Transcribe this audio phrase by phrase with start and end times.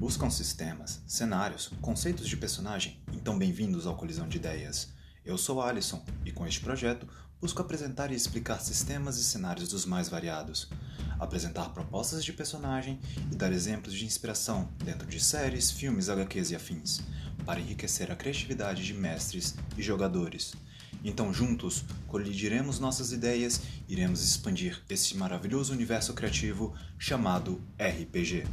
[0.00, 2.98] Buscam sistemas, cenários, conceitos de personagem?
[3.12, 4.94] Então bem-vindos ao Colisão de Ideias.
[5.26, 7.06] Eu sou Alisson e com este projeto
[7.38, 10.70] busco apresentar e explicar sistemas e cenários dos mais variados,
[11.18, 12.98] apresentar propostas de personagem
[13.30, 17.02] e dar exemplos de inspiração dentro de séries, filmes, HQs e afins,
[17.44, 20.54] para enriquecer a criatividade de mestres e jogadores.
[21.04, 28.46] Então, juntos, colidiremos nossas ideias e iremos expandir esse maravilhoso universo criativo chamado RPG.